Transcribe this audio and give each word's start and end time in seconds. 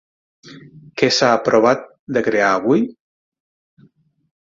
Què 1.01 1.09
s'ha 1.17 1.27
aprovat 1.33 1.83
de 2.17 2.23
crear 2.29 2.47
avui? 2.61 2.81